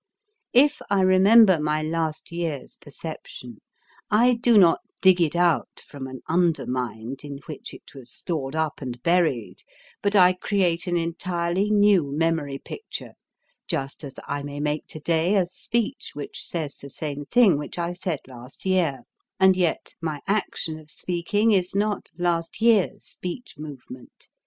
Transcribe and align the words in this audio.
If 0.55 0.81
I 0.89 1.01
remember 1.01 1.59
my 1.59 1.83
last 1.83 2.31
year's 2.31 2.75
perception, 2.75 3.59
I 4.09 4.33
do 4.33 4.57
not 4.57 4.79
dig 4.99 5.21
it 5.21 5.35
out 5.35 5.79
from 5.85 6.07
an 6.07 6.21
under 6.27 6.65
mind, 6.65 7.23
in 7.23 7.37
which 7.45 7.71
it 7.71 7.93
was 7.93 8.09
stored 8.11 8.55
up 8.55 8.81
and 8.81 8.99
buried, 9.03 9.57
but 10.01 10.15
I 10.15 10.33
create 10.33 10.87
an 10.87 10.97
entirely 10.97 11.69
new 11.69 12.11
memory 12.11 12.57
picture, 12.57 13.13
just 13.67 14.03
as 14.03 14.15
I 14.27 14.41
may 14.41 14.59
make 14.59 14.87
to 14.87 14.99
day 14.99 15.35
a 15.35 15.45
speech 15.45 16.13
which 16.15 16.43
says 16.43 16.77
the 16.77 16.89
same 16.89 17.25
thing 17.25 17.59
which 17.59 17.77
I 17.77 17.93
said 17.93 18.21
last 18.27 18.65
year, 18.65 19.03
and 19.39 19.55
yet 19.55 19.93
my 20.01 20.19
action 20.27 20.79
of 20.79 20.89
speaking 20.89 21.51
is 21.51 21.75
not 21.75 22.09
last 22.17 22.59
year's 22.59 23.05
speech 23.05 23.53
movement. 23.55 24.29